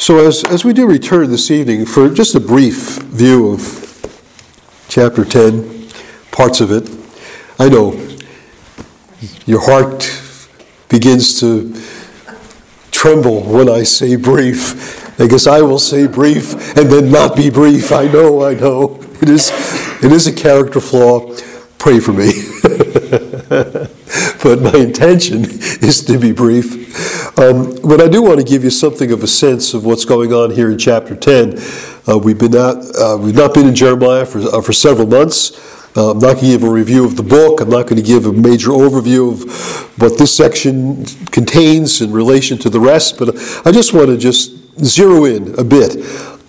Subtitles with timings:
[0.00, 4.10] So, as, as we do return this evening for just a brief view of
[4.88, 5.90] chapter 10,
[6.32, 6.88] parts of it,
[7.58, 7.92] I know
[9.44, 10.10] your heart
[10.88, 11.78] begins to
[12.90, 15.20] tremble when I say brief.
[15.20, 17.92] I guess I will say brief and then not be brief.
[17.92, 19.02] I know, I know.
[19.20, 19.50] It is,
[20.02, 21.36] it is a character flaw.
[21.76, 22.32] Pray for me.
[24.42, 25.44] but my intention
[25.84, 26.79] is to be brief.
[27.36, 30.32] Um, but I do want to give you something of a sense of what's going
[30.32, 31.58] on here in chapter 10.
[32.08, 35.70] Uh, we've, been not, uh, we've not been in Jeremiah for, uh, for several months.
[35.96, 37.60] Uh, I'm not going to give a review of the book.
[37.60, 42.58] I'm not going to give a major overview of what this section contains in relation
[42.58, 43.30] to the rest, but
[43.66, 45.96] I just want to just zero in a bit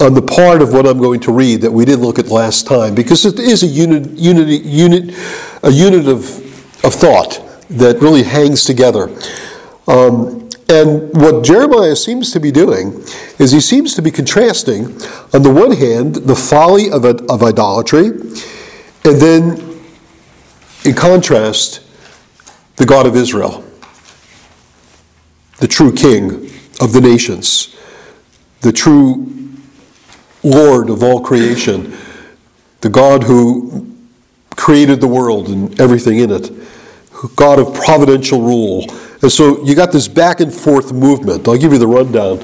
[0.02, 2.66] on the part of what I'm going to read that we didn't look at last
[2.66, 5.16] time, because it is a unit, unit, unit,
[5.64, 6.24] a unit of,
[6.84, 7.40] of thought
[7.70, 9.10] that really hangs together.
[9.88, 10.41] Um,
[10.72, 13.04] and what Jeremiah seems to be doing
[13.40, 14.86] is he seems to be contrasting,
[15.34, 19.82] on the one hand, the folly of, of idolatry, and then,
[20.86, 21.82] in contrast,
[22.78, 23.66] the God of Israel,
[25.58, 27.76] the true king of the nations,
[28.62, 29.28] the true
[30.42, 31.98] Lord of all creation,
[32.80, 33.94] the God who
[34.56, 36.50] created the world and everything in it,
[37.36, 38.86] God of providential rule
[39.22, 41.48] and so you got this back and forth movement.
[41.48, 42.40] I'll give you the rundown.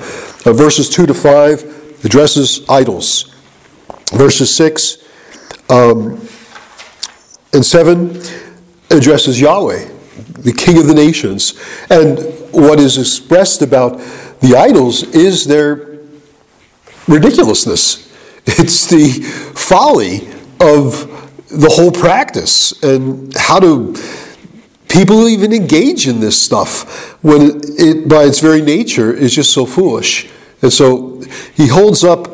[0.46, 3.34] Uh, verses 2 to 5 addresses idols.
[4.12, 5.04] Verses 6
[5.70, 6.28] um,
[7.54, 8.22] and 7
[8.92, 9.90] addresses Yahweh,
[10.40, 11.60] the King of the nations.
[11.90, 12.20] And
[12.54, 13.98] what is expressed about
[14.42, 16.00] the idols is their
[17.08, 18.06] ridiculousness.
[18.50, 19.10] It's the
[19.56, 20.30] folly
[20.62, 21.06] of
[21.50, 23.94] the whole practice and how to
[24.90, 29.66] People even engage in this stuff when it, by its very nature, is just so
[29.66, 30.30] foolish.
[30.62, 31.22] And so
[31.54, 32.30] he holds up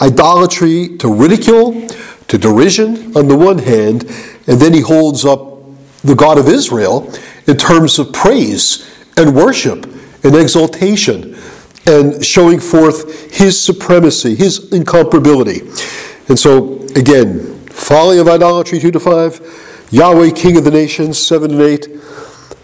[0.00, 1.86] idolatry to ridicule,
[2.28, 4.04] to derision on the one hand,
[4.46, 5.60] and then he holds up
[6.02, 7.12] the God of Israel
[7.46, 9.84] in terms of praise and worship
[10.24, 11.36] and exaltation
[11.86, 15.62] and showing forth his supremacy, his incomparability.
[16.28, 21.50] And so, again, folly of idolatry, 2 to 5 Yahweh, King of the nations, 7
[21.50, 21.84] and 8.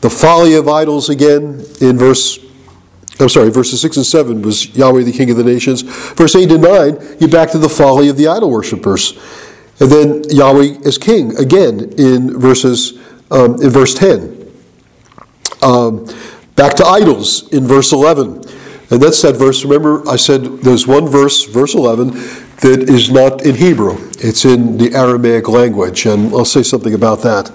[0.01, 2.39] The folly of idols again in verse,
[3.19, 5.83] I'm sorry, verses 6 and 7 was Yahweh, the King of the nations.
[5.83, 9.19] Verse 8 and 9, you back to the folly of the idol worshippers.
[9.81, 12.99] And then Yahweh is king again in verses
[13.31, 14.53] um, in verse 10.
[15.63, 16.07] Um,
[16.55, 18.45] back to idols in verse 11.
[18.91, 19.65] And that's that verse.
[19.65, 23.97] Remember, I said there's one verse, verse 11, that is not in Hebrew.
[24.27, 27.51] It's in the Aramaic language, and I'll say something about that.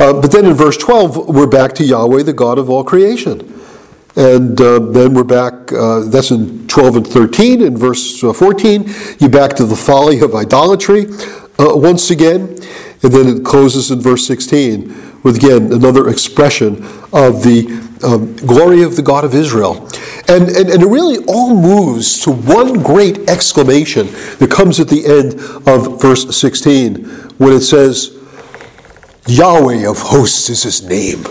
[0.00, 3.40] Uh, but then in verse 12, we're back to Yahweh, the God of all creation.
[4.16, 7.62] And uh, then we're back, uh, that's in 12 and 13.
[7.62, 11.06] In verse uh, 14, you're back to the folly of idolatry
[11.60, 12.58] uh, once again.
[13.04, 18.82] And then it closes in verse 16 with, again, another expression of the um, glory
[18.82, 19.86] of the God of Israel.
[20.28, 24.06] And, and, and it really all moves to one great exclamation
[24.38, 25.34] that comes at the end
[25.66, 27.04] of verse 16
[27.38, 28.16] when it says,
[29.26, 31.24] Yahweh of hosts is his name.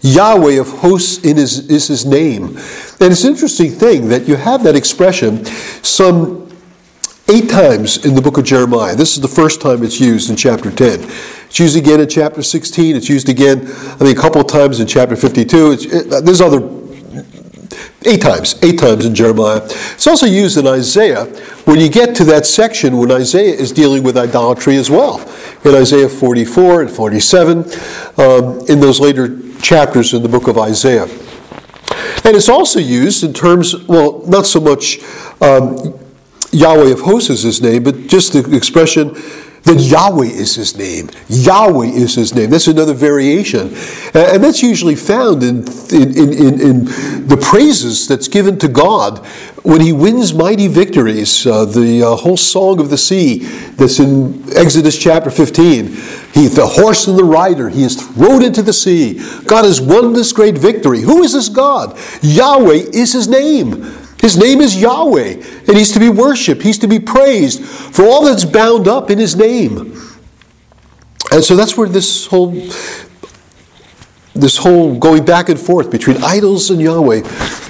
[0.00, 2.56] Yahweh of hosts is, is his name.
[3.00, 5.44] And it's an interesting thing that you have that expression
[5.82, 6.46] some
[7.28, 8.94] eight times in the book of Jeremiah.
[8.94, 11.00] This is the first time it's used in chapter 10.
[11.46, 12.96] It's used again in chapter 16.
[12.96, 15.72] It's used again, I think, a couple times in chapter 52.
[15.72, 16.58] It, there's other,
[18.04, 19.60] eight times, eight times in Jeremiah.
[19.64, 21.24] It's also used in Isaiah
[21.64, 25.20] when you get to that section when Isaiah is dealing with idolatry as well.
[25.64, 27.58] In Isaiah 44 and 47,
[28.18, 31.08] um, in those later chapters in the book of Isaiah.
[32.24, 34.98] And it's also used in terms, well, not so much
[35.40, 35.98] um,
[36.52, 39.14] Yahweh of hosts is his name, but just the expression
[39.66, 41.10] that Yahweh is his name.
[41.28, 42.50] Yahweh is his name.
[42.50, 43.74] That's another variation.
[44.14, 46.84] And that's usually found in, in, in, in
[47.26, 49.26] the praises that's given to God
[49.64, 51.44] when he wins mighty victories.
[51.44, 53.38] Uh, the uh, whole Song of the Sea
[53.72, 55.86] that's in Exodus chapter 15.
[55.86, 59.20] He, the horse and the rider, he is thrown into the sea.
[59.46, 61.00] God has won this great victory.
[61.00, 61.98] Who is this God?
[62.22, 64.05] Yahweh is his name.
[64.26, 65.34] His name is Yahweh,
[65.68, 69.18] and he's to be worshiped, he's to be praised for all that's bound up in
[69.20, 70.02] his name.
[71.30, 72.50] And so that's where this whole
[74.34, 77.22] this whole going back and forth between idols and Yahweh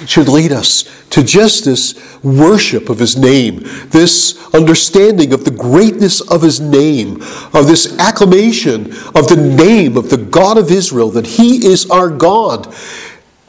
[0.07, 1.93] should lead us to just this
[2.23, 7.21] worship of his name, this understanding of the greatness of his name,
[7.53, 12.09] of this acclamation of the name of the God of Israel, that he is our
[12.09, 12.73] God.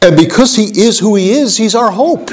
[0.02, 2.28] And because he is who he is, he's our hope.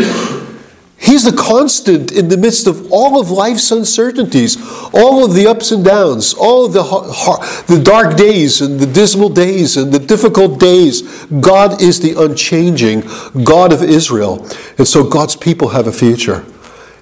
[1.06, 4.58] He's the constant in the midst of all of life's uncertainties,
[4.92, 6.82] all of the ups and downs, all of the,
[7.68, 11.04] the dark days and the dismal days and the difficult days.
[11.26, 13.04] God is the unchanging
[13.44, 14.50] God of Israel.
[14.80, 16.44] And so God's people have a future.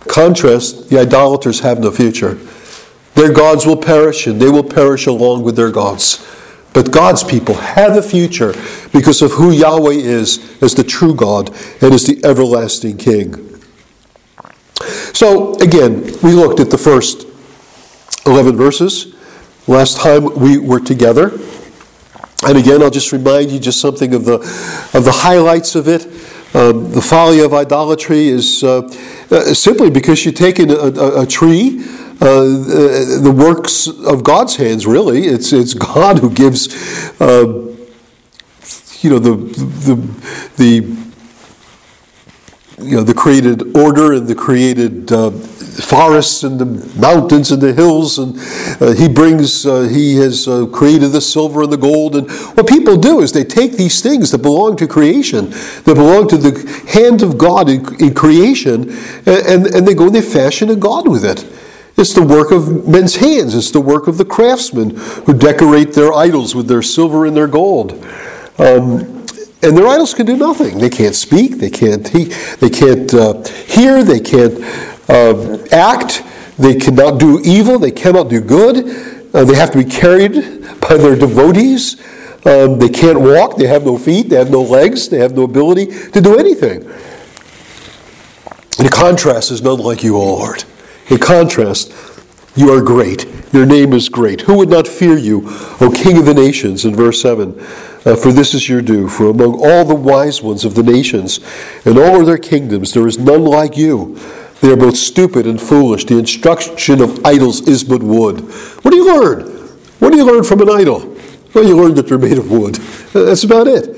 [0.09, 2.37] Contrast, the idolaters have no future.
[3.15, 6.27] Their gods will perish and they will perish along with their gods.
[6.73, 8.53] But God's people have a future
[8.91, 11.51] because of who Yahweh is as the true God
[11.81, 13.52] and as the everlasting King.
[15.13, 17.27] So, again, we looked at the first
[18.25, 19.13] 11 verses
[19.67, 21.39] last time we were together.
[22.45, 24.35] And again, I'll just remind you just something of the,
[24.93, 26.05] of the highlights of it.
[26.55, 28.81] Um, the folly of idolatry is uh,
[29.29, 31.83] uh, simply because you're taking a, a, a tree,
[32.19, 32.43] uh,
[33.21, 35.27] the works of God's hands, really.
[35.27, 36.67] It's, it's God who gives,
[37.21, 37.71] uh,
[39.01, 39.95] you know, the, the,
[40.57, 41.02] the
[42.79, 46.65] you know, the created order and the created uh, forests and the
[46.99, 48.35] mountains and the hills, and
[48.81, 52.15] uh, he brings, uh, he has uh, created the silver and the gold.
[52.15, 56.27] And what people do is they take these things that belong to creation, that belong
[56.29, 58.91] to the hand of God in, in creation,
[59.25, 61.45] and, and they go and they fashion a God with it.
[61.95, 63.53] It's the work of men's hands.
[63.53, 64.95] It's the work of the craftsmen
[65.25, 67.93] who decorate their idols with their silver and their gold.
[68.57, 69.12] Um,
[69.63, 70.77] and their idols can do nothing.
[70.77, 71.57] They can't speak.
[71.57, 72.07] They can't.
[72.07, 72.25] He,
[72.59, 74.03] they can't uh, hear.
[74.03, 74.59] They can't
[75.09, 76.23] uh, act.
[76.57, 77.79] They cannot do evil.
[77.79, 79.33] They cannot do good.
[79.33, 80.33] Uh, they have to be carried
[80.81, 81.99] by their devotees.
[82.45, 83.57] Um, they can't walk.
[83.57, 84.29] They have no feet.
[84.29, 85.07] They have no legs.
[85.07, 86.83] They have no ability to do anything.
[88.79, 90.65] In contrast, is none like you, O Lord.
[91.07, 91.93] In contrast,
[92.55, 93.27] you are great.
[93.53, 94.41] Your name is great.
[94.41, 95.43] Who would not fear you,
[95.79, 96.85] O King of the nations?
[96.85, 97.53] In verse 7.
[98.05, 99.07] Uh, for this is your due.
[99.07, 101.39] For among all the wise ones of the nations
[101.85, 104.19] and all their kingdoms, there is none like you.
[104.61, 106.05] They are both stupid and foolish.
[106.05, 108.41] The instruction of idols is but wood.
[108.41, 109.41] What do you learn?
[109.99, 111.17] What do you learn from an idol?
[111.53, 112.75] Well, you learn that they're made of wood.
[113.13, 113.95] That's about it.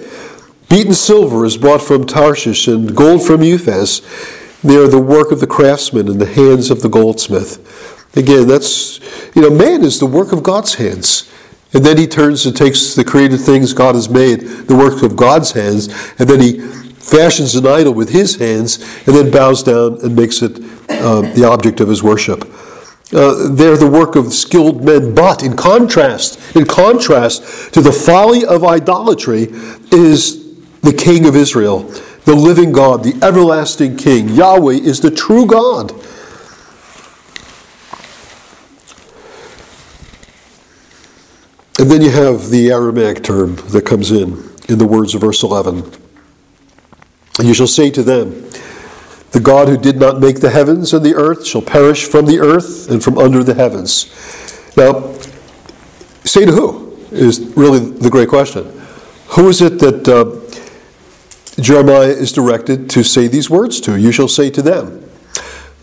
[0.69, 4.02] Beaten silver is brought from Tarshish, and gold from Uphaz.
[4.62, 8.18] They are the work of the craftsman in the hands of the goldsmith.
[8.18, 9.00] Again, that's,
[9.36, 11.30] you know, man is the work of God's hands.
[11.75, 15.18] And then he turns and takes the created things God has made, the work of
[15.18, 20.00] God's hands, and then he fashions an idol with his hands, and then bows down
[20.01, 20.57] and makes it
[20.89, 22.45] uh, the object of his worship.
[23.13, 28.45] Uh, they're the work of skilled men, but in contrast, in contrast to the folly
[28.45, 29.48] of idolatry,
[29.92, 31.80] is the King of Israel,
[32.24, 34.30] the living God, the everlasting King.
[34.30, 35.92] Yahweh is the true God.
[41.77, 45.44] And then you have the Aramaic term that comes in, in the words of verse
[45.44, 45.83] 11.
[47.38, 48.31] And you shall say to them,
[49.31, 52.39] The God who did not make the heavens and the earth shall perish from the
[52.39, 54.06] earth and from under the heavens.
[54.77, 55.12] Now,
[56.24, 58.63] say to who is really the great question.
[59.30, 64.00] Who is it that uh, Jeremiah is directed to say these words to?
[64.00, 65.01] You shall say to them.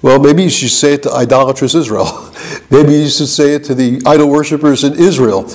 [0.01, 2.33] Well, maybe you should say it to idolatrous Israel.
[2.71, 5.49] maybe you should say it to the idol worshippers in Israel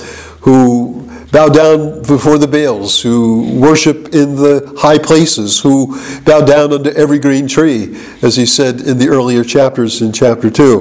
[0.48, 6.72] who bow down before the Baals, who worship in the high places, who bow down
[6.72, 10.78] under every green tree, as he said in the earlier chapters in chapter 2,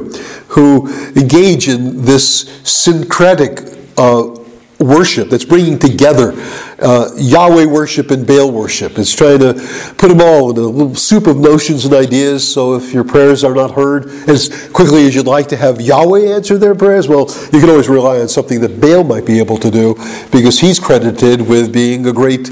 [0.48, 0.88] who
[1.18, 3.60] engage in this syncretic
[3.98, 4.37] uh,
[4.79, 6.34] worship that's bringing together
[6.79, 8.98] uh, Yahweh worship and Baal worship.
[9.00, 9.53] It's trying to
[9.98, 12.48] put them all in a little soup of notions and ideas.
[12.48, 16.34] So if your prayers are not heard as quickly as you'd like to have Yahweh
[16.34, 19.57] answer their prayers, well, you can always rely on something that Baal might be able
[19.57, 19.96] to do
[20.31, 22.50] because he's credited with being a great.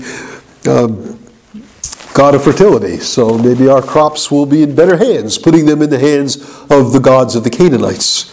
[0.68, 1.20] Um,
[2.16, 3.00] God of fertility.
[3.00, 6.38] So maybe our crops will be in better hands, putting them in the hands
[6.72, 8.32] of the gods of the Canaanites.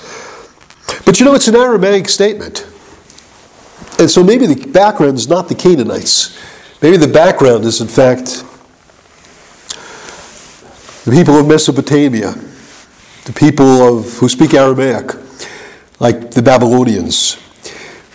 [1.05, 2.65] But you know, it's an Aramaic statement.
[4.03, 6.37] And so maybe the background is not the Canaanites.
[6.83, 8.45] Maybe the background is, in fact,
[11.05, 12.33] the people of Mesopotamia,
[13.27, 15.13] the people of, who speak Aramaic,
[16.01, 17.41] like the Babylonians,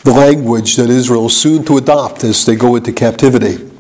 [0.03, 3.71] the language that Israel is soon to adopt as they go into captivity.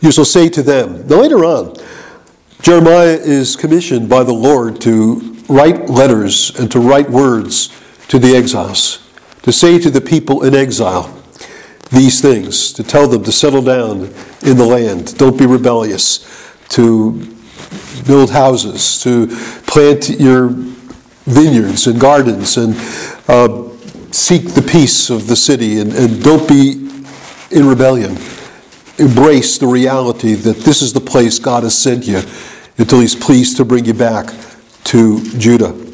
[0.00, 1.76] You shall say to them, now later on,
[2.62, 7.78] Jeremiah is commissioned by the Lord to write letters and to write words
[8.08, 9.04] to the exiles
[9.42, 11.14] to say to the people in exile
[11.90, 14.02] these things, to tell them to settle down
[14.42, 17.12] in the land, don't be rebellious, to
[18.06, 19.26] build houses, to
[19.66, 20.48] plant your
[21.24, 22.74] vineyards and gardens, and
[23.28, 23.68] uh,
[24.12, 26.72] seek the peace of the city, and, and don't be
[27.50, 28.16] in rebellion.
[28.98, 32.20] Embrace the reality that this is the place God has sent you,
[32.76, 34.26] until he's pleased to bring you back
[34.84, 35.87] to Judah.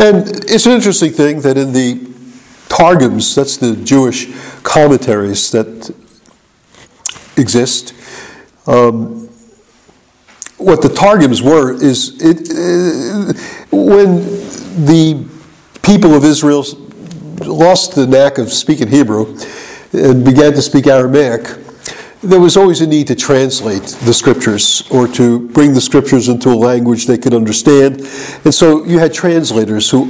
[0.00, 2.10] And it's an interesting thing that in the
[2.70, 4.28] Targums, that's the Jewish
[4.62, 5.94] commentaries that
[7.36, 7.92] exist,
[8.66, 9.28] um,
[10.56, 13.34] what the Targums were is it, uh,
[13.70, 14.20] when
[14.86, 15.22] the
[15.82, 16.64] people of Israel
[17.44, 19.36] lost the knack of speaking Hebrew
[19.92, 21.42] and began to speak Aramaic,
[22.22, 26.50] there was always a need to translate the scriptures or to bring the scriptures into
[26.50, 28.00] a language they could understand.
[28.44, 30.04] And so you had translators who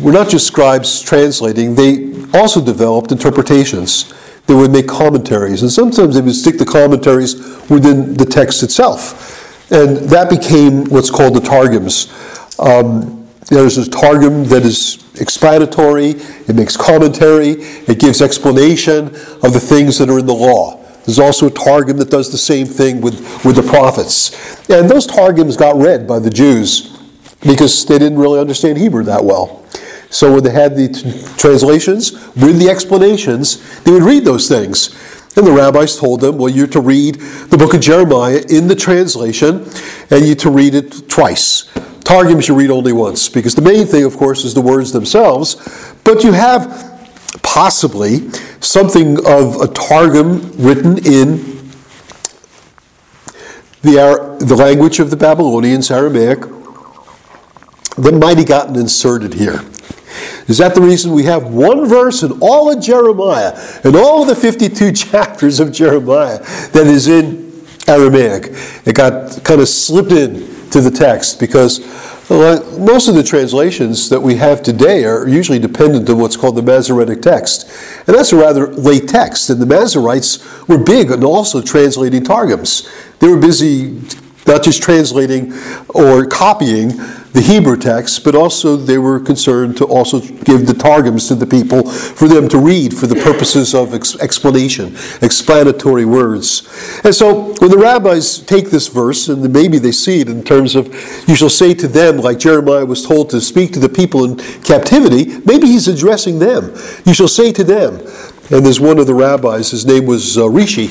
[0.00, 4.14] were not just scribes translating, they also developed interpretations.
[4.46, 7.34] They would make commentaries, and sometimes they would stick the commentaries
[7.68, 9.72] within the text itself.
[9.72, 12.12] And that became what's called the Targums.
[12.60, 19.60] Um, there's a Targum that is explanatory, it makes commentary, it gives explanation of the
[19.60, 20.82] things that are in the law.
[21.04, 24.68] There's also a Targum that does the same thing with, with the prophets.
[24.68, 26.98] And those Targums got read by the Jews
[27.42, 29.64] because they didn't really understand Hebrew that well.
[30.10, 34.90] So when they had the t- translations with the explanations, they would read those things.
[35.36, 38.74] And the rabbis told them, well, you're to read the book of Jeremiah in the
[38.74, 39.68] translation,
[40.10, 41.70] and you're to read it twice.
[42.06, 45.56] Targums you read only once, because the main thing, of course, is the words themselves.
[46.04, 47.02] But you have
[47.42, 51.56] possibly something of a Targum written in
[53.82, 56.42] the, the language of the Babylonians, Aramaic,
[57.98, 59.62] that might have gotten inserted here.
[60.46, 64.28] Is that the reason we have one verse in all of Jeremiah, in all of
[64.28, 68.52] the 52 chapters of Jeremiah, that is in Aramaic?
[68.84, 71.80] It got kind of slipped in to the text because
[72.28, 76.62] most of the translations that we have today are usually dependent on what's called the
[76.62, 77.70] Masoretic text.
[78.06, 79.48] And that's a rather late text.
[79.48, 82.90] And the Masoretes were big on also translating Targums.
[83.20, 84.00] They were busy
[84.46, 85.52] not just translating
[85.88, 86.92] or copying
[87.36, 91.46] the Hebrew text, but also they were concerned to also give the Targums to the
[91.46, 96.66] people for them to read for the purposes of ex- explanation, explanatory words.
[97.04, 100.74] And so when the rabbis take this verse, and maybe they see it in terms
[100.74, 100.86] of,
[101.28, 104.38] you shall say to them, like Jeremiah was told to speak to the people in
[104.62, 106.74] captivity, maybe he's addressing them.
[107.04, 107.98] You shall say to them,
[108.48, 110.88] and there's one of the rabbis, his name was uh, Rashi.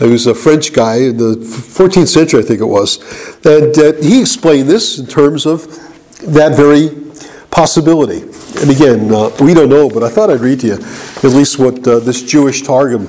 [0.00, 2.98] He was a French guy in the 14th century, I think it was.
[3.44, 5.66] And uh, he explained this in terms of
[6.22, 6.88] that very
[7.50, 8.22] possibility.
[8.62, 11.58] And again, uh, we don't know, but I thought I'd read to you at least
[11.58, 13.02] what uh, this Jewish Targum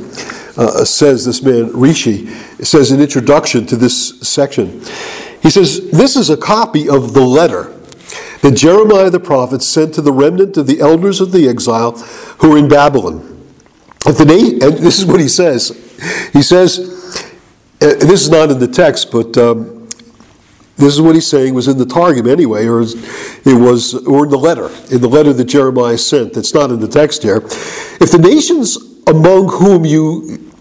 [0.57, 2.27] uh, says, this man Rashi,
[2.63, 4.81] says in introduction to this section.
[5.41, 7.73] He says, This is a copy of the letter
[8.41, 11.91] that Jeremiah the prophet sent to the remnant of the elders of the exile
[12.39, 13.27] who are in Babylon.
[14.05, 15.80] If the na- and this is what he says
[16.33, 16.79] he says,
[17.81, 19.87] uh, this is not in the text, but um,
[20.77, 24.31] this is what he's saying was in the Targum anyway, or it was, or in
[24.31, 26.33] the letter, in the letter that Jeremiah sent.
[26.33, 27.37] That's not in the text here.
[27.37, 28.77] If the nations
[29.07, 30.51] among whom you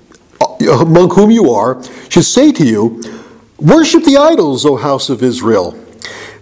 [0.41, 3.03] uh, among whom you are should say to you,
[3.61, 5.73] Worship the idols, O house of Israel,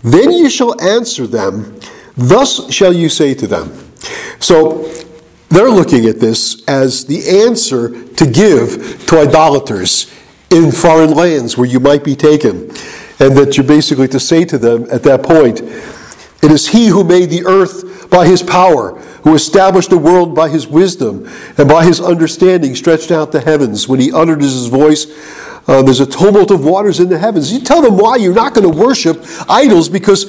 [0.03, 1.81] then you shall answer them.
[2.17, 3.77] Thus shall you say to them.
[4.39, 4.89] So
[5.51, 10.13] they're looking at this as the answer to give to idolaters
[10.51, 12.71] in foreign lands where you might be taken.
[13.21, 17.03] And that you're basically to say to them at that point, It is He who
[17.03, 21.85] made the earth by His power, who established the world by His wisdom, and by
[21.85, 23.89] His understanding stretched out the heavens.
[23.89, 25.07] When He uttered His voice,
[25.67, 27.53] uh, there's a tumult of waters in the heavens.
[27.53, 30.25] You tell them why you're not going to worship idols because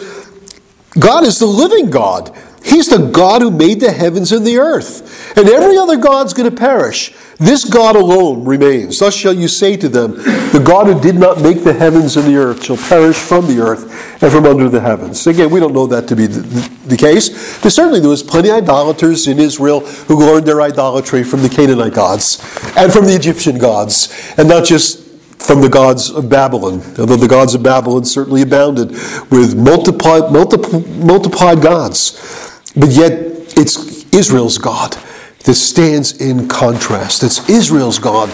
[1.00, 2.36] God is the living God.
[2.63, 5.38] He's the God who made the heavens and the earth.
[5.38, 7.13] And every other God's going to perish.
[7.38, 9.00] This God alone remains.
[9.00, 10.16] Thus shall you say to them,
[10.51, 13.62] The God who did not make the heavens and the earth shall perish from the
[13.62, 15.25] earth and from under the heavens.
[15.25, 16.42] Again, we don't know that to be the,
[16.86, 17.62] the, case.
[17.62, 21.50] But certainly there was plenty of idolaters in Israel who learned their idolatry from the
[21.50, 22.39] Canaanite gods
[22.75, 25.08] and from the Egyptian gods, and not just
[25.39, 28.92] from the gods of Babylon, although the gods of Babylon certainly abounded
[29.32, 32.49] with multiplied, multiplied, multiplied gods.
[32.76, 33.12] But yet,
[33.58, 34.98] it's Israel's God
[35.46, 37.24] that stands in contrast.
[37.24, 38.30] It's Israel's God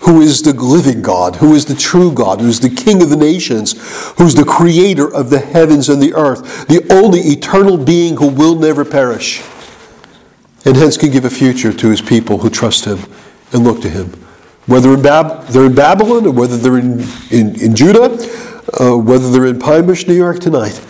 [0.00, 3.10] who is the living God, who is the true God, who is the King of
[3.10, 3.74] the nations,
[4.16, 8.54] who's the creator of the heavens and the earth, the only eternal being who will
[8.54, 9.42] never perish,
[10.64, 12.98] and hence can give a future to his people who trust him
[13.52, 14.06] and look to him.
[14.66, 18.18] Whether in Bab- they're in Babylon or whether they're in, in, in Judah,
[18.78, 20.80] uh, whether they're in Pine Bush, New York tonight,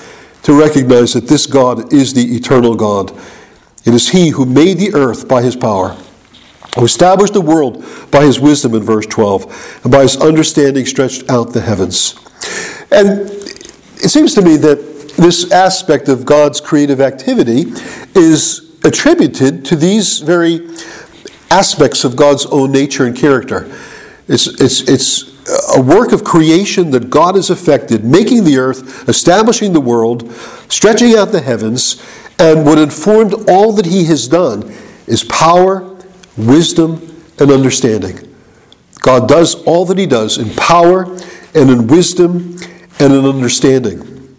[0.49, 3.13] to recognize that this God is the eternal God.
[3.85, 5.91] It is He who made the earth by His power,
[6.75, 11.29] who established the world by his wisdom in verse 12, and by his understanding stretched
[11.29, 12.15] out the heavens.
[12.91, 17.67] And it seems to me that this aspect of God's creative activity
[18.15, 20.67] is attributed to these very
[21.51, 23.71] aspects of God's own nature and character.
[24.29, 25.39] It's, it's, it's
[25.75, 30.31] a work of creation that God has effected, making the earth, establishing the world,
[30.69, 32.03] stretching out the heavens,
[32.39, 34.73] and what informed all that He has done
[35.07, 35.97] is power,
[36.37, 38.35] wisdom, and understanding.
[39.01, 41.05] God does all that He does in power
[41.55, 42.59] and in wisdom
[43.01, 44.37] and in understanding.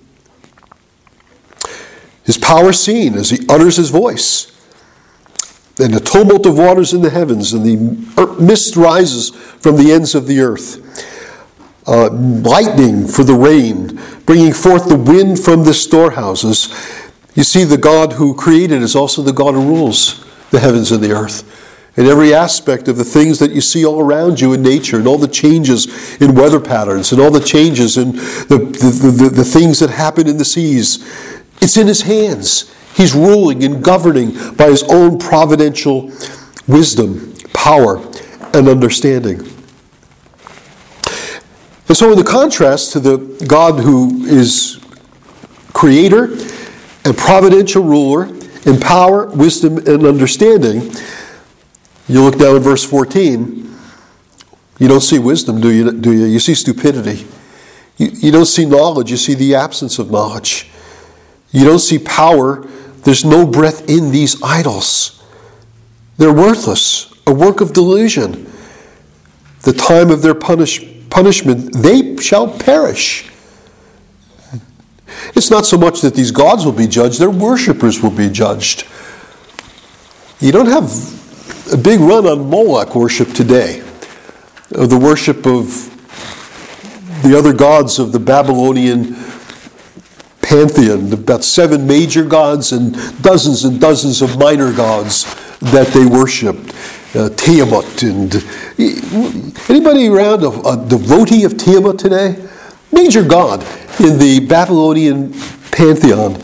[2.23, 4.58] His power seen as He utters His voice
[5.79, 10.13] and the tumult of waters in the heavens, and the mist rises from the ends
[10.15, 10.85] of the earth.
[11.87, 16.67] Uh, lightning for the rain, bringing forth the wind from the storehouses.
[17.33, 21.03] You see, the God who created is also the God who rules the heavens and
[21.03, 21.43] the earth.
[21.97, 25.07] In every aspect of the things that you see all around you in nature, and
[25.07, 29.43] all the changes in weather patterns, and all the changes in the, the, the, the
[29.43, 31.03] things that happen in the seas,
[31.61, 32.73] it's in His hands.
[32.99, 36.11] He's ruling and governing by his own providential
[36.67, 38.05] wisdom, power,
[38.53, 39.39] and understanding.
[41.87, 44.81] And so, in the contrast to the God who is
[45.71, 46.25] creator
[47.05, 48.25] and providential ruler
[48.65, 50.91] in power, wisdom, and understanding,
[52.09, 53.77] you look down at verse 14.
[54.77, 55.89] You don't see wisdom, do you?
[55.93, 56.25] Do you?
[56.25, 57.25] You see stupidity.
[57.95, 60.69] You, you don't see knowledge, you see the absence of knowledge.
[61.51, 62.67] You don't see power,
[63.03, 65.23] there's no breath in these idols.
[66.17, 68.51] They're worthless, a work of delusion.
[69.61, 73.29] The time of their punish, punishment, they shall perish.
[75.35, 78.85] It's not so much that these gods will be judged, their worshippers will be judged.
[80.39, 83.81] You don't have a big run on Moloch worship today,
[84.75, 85.85] uh, the worship of
[87.23, 89.15] the other gods of the Babylonian
[90.49, 95.25] pantheon, about seven major gods and dozens and dozens of minor gods
[95.59, 96.73] that they worshipped.
[97.15, 98.35] Uh, Tiamat and
[99.69, 102.35] anybody around a, a devotee of Tiamat today?
[102.91, 103.61] Major god
[103.99, 105.33] in the Babylonian
[105.71, 106.41] pantheon.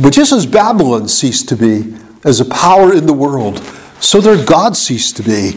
[0.00, 3.58] But just as Babylon ceased to be as a power in the world,
[3.98, 5.52] so their god ceased to be.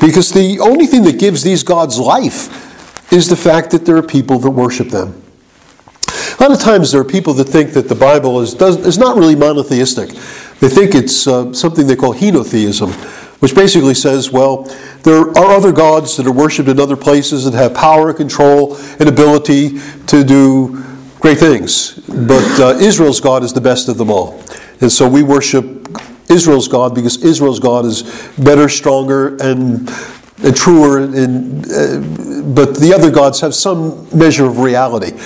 [0.00, 4.02] Because the only thing that gives these gods life is the fact that there are
[4.02, 5.23] people that worship them.
[6.44, 8.98] A lot of times there are people that think that the Bible is, does, is
[8.98, 10.10] not really monotheistic.
[10.60, 12.92] They think it's uh, something they call henotheism,
[13.40, 14.64] which basically says, well,
[15.04, 19.08] there are other gods that are worshipped in other places that have power, control, and
[19.08, 19.78] ability
[20.08, 20.84] to do
[21.18, 21.92] great things.
[22.08, 24.38] But uh, Israel's God is the best of them all.
[24.82, 25.88] And so we worship
[26.28, 28.02] Israel's God because Israel's God is
[28.36, 29.90] better, stronger, and,
[30.42, 31.04] and truer.
[31.04, 32.00] And, uh,
[32.54, 35.18] but the other gods have some measure of reality.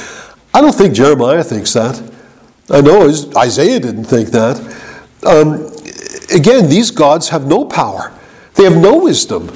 [0.55, 2.01] I don't think Jeremiah thinks that.
[2.71, 4.59] I know Isaiah didn't think that.
[5.25, 5.67] Um,
[6.35, 8.13] again, these gods have no power,
[8.55, 9.51] they have no wisdom,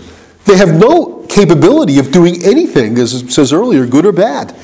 [0.44, 4.56] they have no capability of doing anything, as it says earlier, good or bad.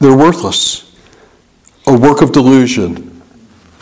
[0.00, 0.92] They're worthless,
[1.86, 3.22] a work of delusion,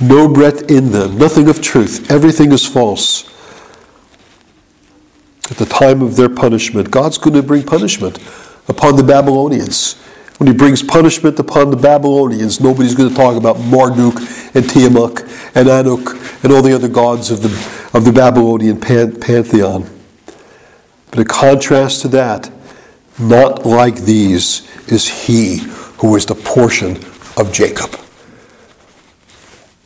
[0.01, 3.29] no breath in them, nothing of truth, everything is false.
[5.51, 8.19] At the time of their punishment, God's going to bring punishment
[8.69, 9.95] upon the Babylonians.
[10.39, 14.17] When he brings punishment upon the Babylonians, nobody's going to talk about Marduk
[14.55, 15.21] and Tiamat
[15.55, 17.49] and Anuk and all the other gods of the,
[17.97, 19.89] of the Babylonian pan- pantheon.
[21.11, 22.51] But in contrast to that,
[23.19, 25.59] not like these is he
[25.99, 26.97] who is the portion
[27.37, 28.01] of Jacob.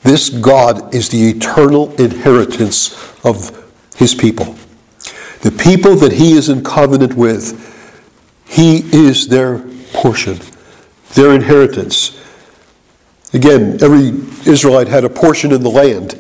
[0.02, 3.50] This God is the eternal inheritance of
[3.96, 4.54] his people.
[5.40, 7.73] The people that he is in covenant with
[8.46, 9.58] he is their
[9.92, 10.38] portion,
[11.14, 12.20] their inheritance.
[13.32, 14.08] Again, every
[14.50, 16.12] Israelite had a portion in the land.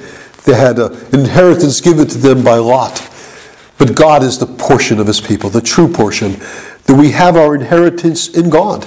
[0.44, 3.10] They had an inheritance given to them by lot.
[3.78, 6.32] But God is the portion of his people, the true portion.
[6.84, 8.82] That we have our inheritance in God.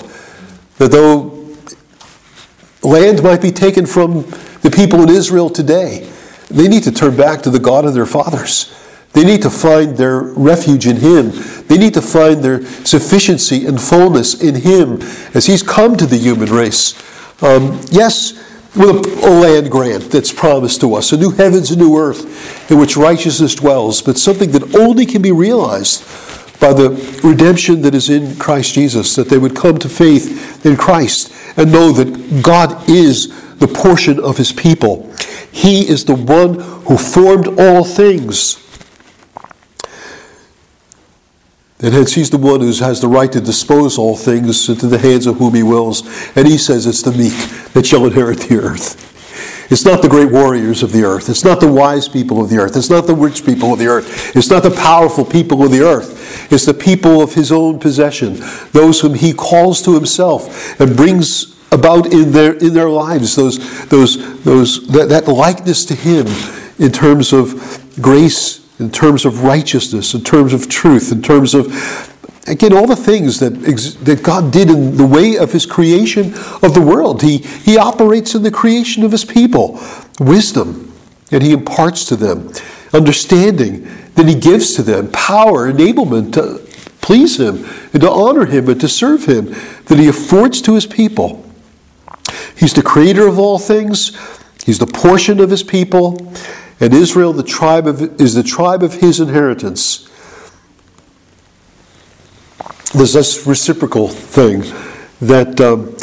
[0.77, 1.55] That though
[2.83, 4.21] land might be taken from
[4.61, 6.09] the people in Israel today,
[6.49, 8.73] they need to turn back to the God of their fathers.
[9.17, 11.31] They need to find their refuge in Him.
[11.67, 15.01] They need to find their sufficiency and fullness in Him
[15.33, 16.93] as He's come to the human race.
[17.41, 18.33] Um, yes,
[18.75, 22.69] with a, a land grant that's promised to us, a new heavens and new earth
[22.69, 26.03] in which righteousness dwells, but something that only can be realized
[26.59, 26.91] by the
[27.23, 31.71] redemption that is in Christ Jesus, that they would come to faith in Christ and
[31.71, 35.11] know that God is the portion of his people.
[35.51, 38.63] He is the one who formed all things.
[41.79, 44.97] And hence, he's the one who has the right to dispose all things into the
[44.97, 46.01] hands of whom he wills.
[46.35, 47.33] And he says it's the meek
[47.73, 49.03] that shall inherit the earth.
[49.69, 51.29] It's not the great warriors of the earth.
[51.29, 52.75] It's not the wise people of the earth.
[52.77, 54.35] It's not the rich people of the earth.
[54.35, 56.51] It's not the powerful people of the earth.
[56.51, 58.37] It's the people of his own possession,
[58.71, 63.85] those whom he calls to himself and brings about in their in their lives those
[63.89, 66.25] those those that, that likeness to him
[66.79, 71.67] in terms of grace in terms of righteousness, in terms of truth, in terms of,
[72.47, 73.49] again, all the things that,
[74.05, 77.21] that God did in the way of His creation of the world.
[77.21, 79.79] He, he operates in the creation of His people,
[80.19, 80.93] wisdom,
[81.31, 82.51] and He imparts to them,
[82.93, 86.63] understanding that He gives to them, power, enablement to
[87.01, 90.85] please Him, and to honor Him, and to serve Him, that He affords to His
[90.85, 91.43] people.
[92.55, 94.17] He's the creator of all things,
[94.65, 96.33] He's the portion of His people.
[96.79, 100.07] And Israel, the tribe of, is the tribe of his inheritance.
[102.93, 104.63] There's this reciprocal thing
[105.21, 105.95] that um,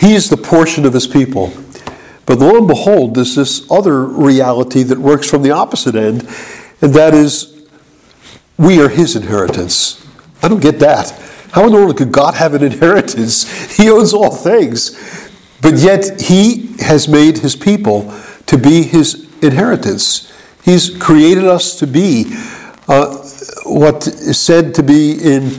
[0.00, 1.52] he is the portion of his people.
[2.24, 6.22] But lo and behold, there's this other reality that works from the opposite end,
[6.80, 7.68] and that is
[8.56, 10.04] we are his inheritance.
[10.42, 11.10] I don't get that.
[11.52, 13.76] How in the world could God have an inheritance?
[13.76, 15.30] He owns all things.
[15.60, 18.10] But yet he has made his people
[18.52, 20.30] to be his inheritance.
[20.62, 22.26] He's created us to be
[22.86, 23.16] uh,
[23.64, 25.58] what is said to be in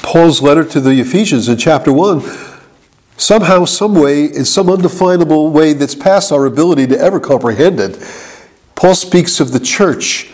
[0.00, 2.22] Paul's letter to the Ephesians in chapter 1.
[3.18, 7.98] Somehow, some way, in some undefinable way that's past our ability to ever comprehend it,
[8.74, 10.32] Paul speaks of the church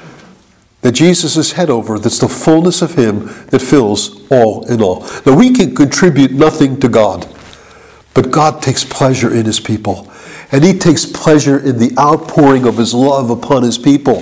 [0.83, 5.01] that Jesus is head over, that's the fullness of Him that fills all in all.
[5.27, 7.27] Now, we can contribute nothing to God,
[8.15, 10.13] but God takes pleasure in His people.
[10.55, 14.21] And he takes pleasure in the outpouring of his love upon his people.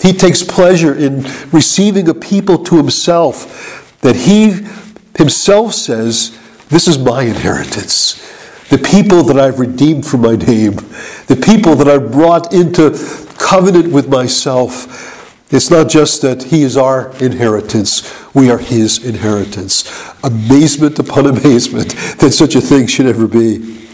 [0.00, 4.64] He takes pleasure in receiving a people to himself that he
[5.18, 8.22] himself says, This is my inheritance.
[8.68, 10.76] The people that I've redeemed for my name,
[11.26, 12.90] the people that I've brought into
[13.40, 15.52] covenant with myself.
[15.52, 19.84] It's not just that He is our inheritance, we are His inheritance.
[20.22, 23.88] Amazement upon amazement that such a thing should ever be.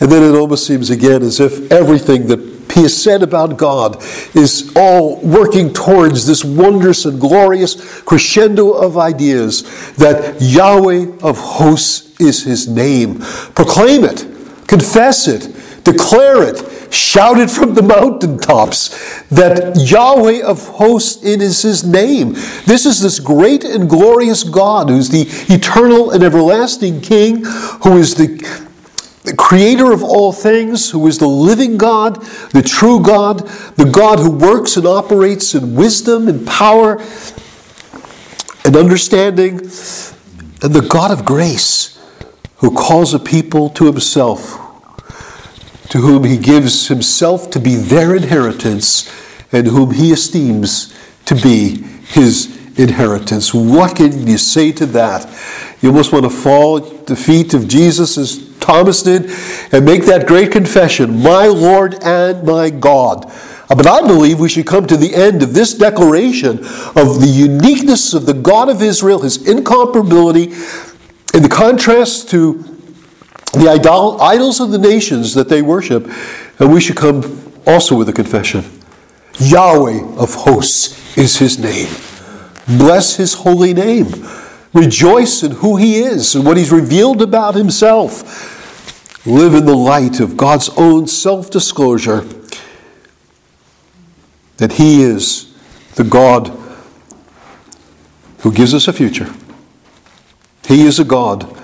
[0.00, 2.40] And then it almost seems again as if everything that
[2.72, 4.02] he has said about God
[4.34, 12.18] is all working towards this wondrous and glorious crescendo of ideas that Yahweh of hosts
[12.20, 13.18] is his name.
[13.54, 14.26] Proclaim it,
[14.66, 15.48] confess it,
[15.84, 22.32] declare it, shout it from the mountaintops that Yahweh of hosts it is his name.
[22.66, 28.14] This is this great and glorious God who's the eternal and everlasting King, who is
[28.14, 28.69] the
[29.30, 32.20] the creator of all things, who is the living God,
[32.52, 33.38] the true God,
[33.76, 37.00] the God who works and operates in wisdom and power
[38.64, 39.60] and understanding,
[40.62, 41.96] and the God of grace,
[42.56, 44.58] who calls a people to himself,
[45.90, 49.08] to whom he gives himself to be their inheritance,
[49.52, 50.92] and whom he esteems
[51.26, 51.76] to be
[52.08, 53.54] his inheritance.
[53.54, 55.24] What can you say to that?
[55.80, 59.30] You almost want to fall at the feet of Jesus as Thomas did
[59.72, 63.26] and make that great confession, my Lord and my God.
[63.70, 67.32] Uh, but I believe we should come to the end of this declaration of the
[67.32, 70.48] uniqueness of the God of Israel, his incomparability,
[71.34, 72.64] in the contrast to
[73.52, 76.10] the idol, idols of the nations that they worship.
[76.58, 78.64] And we should come also with a confession
[79.38, 81.88] Yahweh of hosts is his name.
[82.66, 84.06] Bless his holy name.
[84.72, 89.26] Rejoice in who he is and what he's revealed about himself.
[89.26, 92.24] Live in the light of God's own self disclosure
[94.58, 95.54] that he is
[95.96, 96.56] the God
[98.40, 99.32] who gives us a future.
[100.66, 101.56] He is a God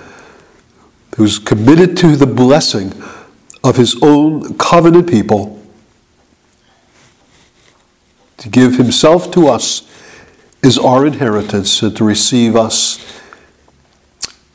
[1.15, 2.93] who's committed to the blessing
[3.63, 5.59] of his own covenant people
[8.37, 9.89] to give himself to us
[10.63, 13.21] is our inheritance and to receive us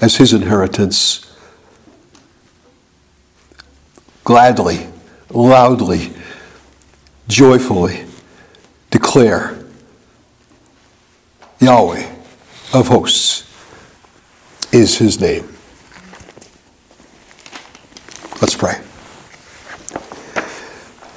[0.01, 1.33] as his inheritance
[4.25, 4.89] gladly,
[5.31, 6.13] loudly,
[7.29, 8.05] joyfully
[8.91, 9.59] declare
[11.61, 12.13] Yahweh
[12.75, 13.49] of hosts
[14.73, 15.45] is his name.
[18.41, 18.75] Let's pray.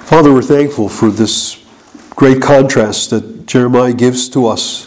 [0.06, 1.64] Father, we're thankful for this
[2.10, 4.86] great contrast that Jeremiah gives to us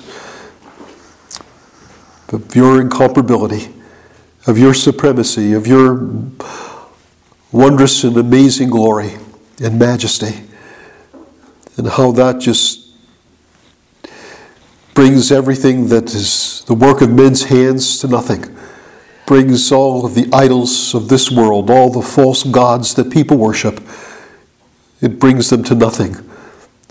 [2.32, 3.74] of your incomparability,
[4.46, 6.10] of your supremacy, of your
[7.52, 9.18] wondrous and amazing glory.
[9.62, 10.42] and majesty,
[11.78, 12.88] and how that just
[14.94, 18.44] brings everything that is the work of men's hands to nothing,
[19.26, 23.82] brings all of the idols of this world, all the false gods that people worship,
[25.02, 26.16] it brings them to nothing.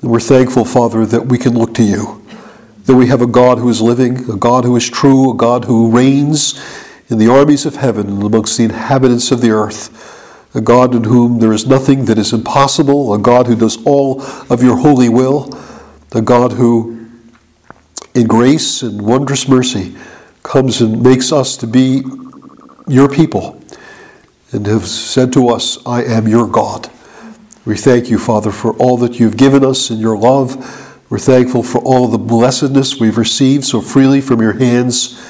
[0.03, 2.25] We're thankful, Father, that we can look to you,
[2.85, 5.65] that we have a God who is living, a God who is true, a God
[5.65, 6.61] who reigns
[7.09, 10.17] in the armies of heaven and amongst the inhabitants of the earth
[10.55, 14.23] a God in whom there is nothing that is impossible, a God who does all
[14.51, 15.57] of your holy will,
[16.13, 17.07] a God who,
[18.15, 19.95] in grace and wondrous mercy,
[20.43, 22.03] comes and makes us to be
[22.87, 23.63] your people
[24.53, 26.91] and have said to us, I am your God.
[27.69, 30.57] We thank you, Father, for all that you've given us in your love.
[31.11, 35.21] We're thankful for all the blessedness we've received so freely from your hands.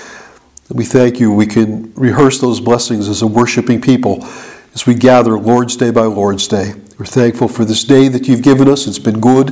[0.70, 4.24] We thank you we can rehearse those blessings as a worshiping people
[4.72, 6.74] as we gather Lord's Day by Lord's Day.
[6.96, 8.86] We're thankful for this day that you've given us.
[8.86, 9.50] It's been good.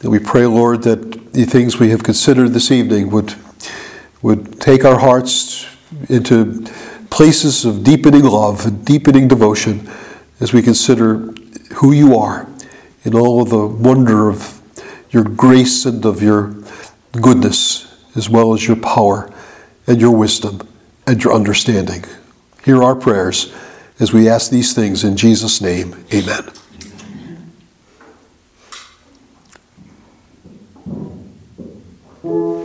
[0.00, 3.34] And we pray, Lord, that the things we have considered this evening would,
[4.22, 5.66] would take our hearts
[6.08, 6.64] into
[7.10, 9.86] places of deepening love and deepening devotion
[10.40, 11.34] as we consider
[11.74, 12.48] who you are
[13.04, 14.60] in all the wonder of
[15.10, 16.54] your grace and of your
[17.12, 19.32] goodness, as well as your power
[19.86, 20.60] and your wisdom
[21.06, 22.04] and your understanding.
[22.64, 23.52] Hear our prayers
[23.98, 26.04] as we ask these things in Jesus' name.
[26.12, 26.50] Amen.
[32.24, 32.59] Amen.